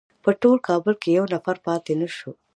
په 0.23 0.31
ټول 0.41 0.57
کابل 0.67 0.93
کې 1.01 1.09
یو 1.17 1.25
نفر 1.33 1.55
پاتې 1.65 1.93
نه 2.01 2.07
شو. 2.15 2.31